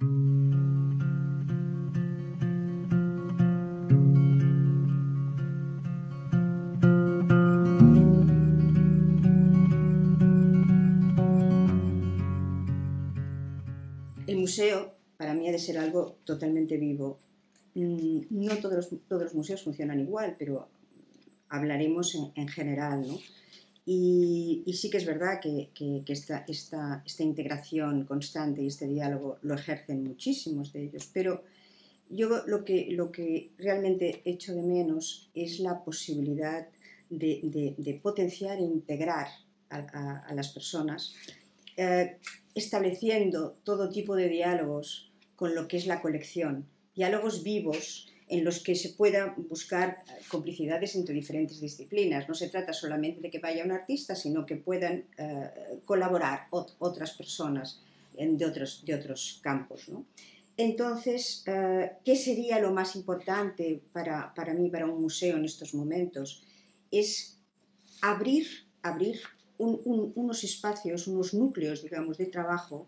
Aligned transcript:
El 0.00 0.06
museo 14.38 14.94
para 15.18 15.34
mí 15.34 15.46
ha 15.48 15.52
de 15.52 15.58
ser 15.58 15.76
algo 15.76 16.16
totalmente 16.24 16.78
vivo. 16.78 17.18
Mm, 17.74 18.20
no 18.30 18.56
todos 18.56 18.76
los, 18.76 18.88
todos 19.06 19.24
los 19.24 19.34
museos 19.34 19.62
funcionan 19.62 20.00
igual, 20.00 20.34
pero 20.38 20.66
hablaremos 21.50 22.14
en, 22.14 22.48
general. 22.48 23.06
¿no? 23.06 23.18
Y, 23.92 24.72
sí 24.72 24.88
que 24.88 24.98
es 24.98 25.04
verdad 25.04 25.40
que, 25.40 25.70
esta, 26.06 27.02
integración 27.18 28.04
constante 28.04 28.62
y 28.62 28.68
este 28.68 28.86
diálogo 28.86 29.38
lo 29.42 29.56
ejercen 29.56 30.04
muchísimos 30.04 30.72
de 30.72 30.84
ellos, 30.84 31.10
pero 31.12 31.42
yo 32.08 32.46
lo 32.46 32.64
que, 32.64 32.86
lo 32.92 33.10
que 33.10 33.50
realmente 33.58 34.22
echo 34.24 34.54
de 34.54 34.62
menos 34.62 35.28
es 35.34 35.58
la 35.58 35.82
posibilidad 35.82 36.68
de, 37.08 38.00
potenciar 38.00 38.58
e 38.58 38.62
integrar 38.62 39.26
a, 39.70 40.32
las 40.34 40.50
personas, 40.50 41.12
eh, 41.76 42.18
estableciendo 42.54 43.56
todo 43.64 43.90
tipo 43.90 44.14
de 44.14 44.28
diálogos 44.28 45.10
con 45.34 45.56
lo 45.56 45.66
que 45.66 45.78
es 45.78 45.88
la 45.88 46.00
colección, 46.00 46.64
diálogos 46.94 47.42
vivos 47.42 48.06
en 48.30 48.44
los 48.44 48.60
que 48.60 48.76
se 48.76 48.90
pueda 48.90 49.34
buscar 49.36 50.04
complicidades 50.28 50.94
entre 50.94 51.14
diferentes 51.14 51.60
disciplinas. 51.60 52.28
No 52.28 52.34
se 52.34 52.48
trata 52.48 52.72
solamente 52.72 53.20
de 53.20 53.28
que 53.28 53.40
vaya 53.40 53.64
un 53.64 53.72
artista, 53.72 54.14
sino 54.14 54.46
que 54.46 54.56
puedan 54.56 55.04
eh, 55.18 55.80
colaborar 55.84 56.46
otras 56.50 57.10
personas 57.12 57.82
de, 58.16 58.46
otros, 58.46 58.84
de 58.86 58.94
otros 58.94 59.40
campos. 59.42 59.90
Entonces, 60.56 61.42
eh, 61.46 61.90
¿qué 62.04 62.14
sería 62.14 62.60
lo 62.60 62.70
más 62.72 62.94
importante 62.94 63.82
para, 63.92 64.32
para, 64.32 64.54
mí, 64.54 64.70
para 64.70 64.86
un 64.86 65.02
museo 65.02 65.36
en 65.36 65.44
estos 65.44 65.74
momentos? 65.74 66.44
Es 66.92 67.38
abrir, 68.00 68.46
abrir 68.82 69.20
unos 69.58 70.44
espacios, 70.44 71.08
unos 71.08 71.34
núcleos, 71.34 71.82
digamos, 71.82 72.16
de 72.16 72.26
trabajo 72.26 72.86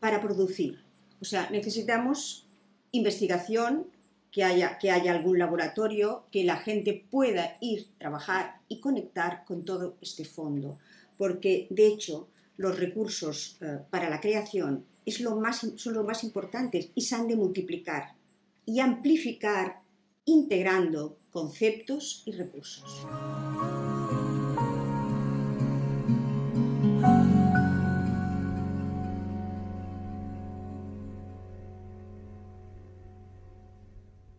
para 0.00 0.20
producir. 0.20 0.82
O 1.20 1.24
sea, 1.24 1.50
necesitamos 1.50 2.48
investigación, 2.92 3.88
que 4.34 4.42
haya, 4.42 4.78
que 4.78 4.90
haya 4.90 5.12
algún 5.12 5.38
laboratorio, 5.38 6.24
que 6.32 6.42
la 6.42 6.56
gente 6.56 7.06
pueda 7.08 7.56
ir, 7.60 7.86
trabajar 7.98 8.58
y 8.66 8.80
conectar 8.80 9.44
con 9.44 9.64
todo 9.64 9.94
este 10.02 10.24
fondo, 10.24 10.76
porque 11.16 11.68
de 11.70 11.86
hecho 11.86 12.26
los 12.56 12.76
recursos 12.76 13.56
eh, 13.60 13.78
para 13.90 14.10
la 14.10 14.20
creación 14.20 14.84
es 15.06 15.20
lo 15.20 15.36
más, 15.36 15.64
son 15.76 15.94
los 15.94 16.04
más 16.04 16.24
importantes 16.24 16.88
y 16.96 17.02
se 17.02 17.14
han 17.14 17.28
de 17.28 17.36
multiplicar 17.36 18.14
y 18.66 18.80
amplificar 18.80 19.82
integrando 20.24 21.16
conceptos 21.30 22.24
y 22.26 22.32
recursos. 22.32 23.06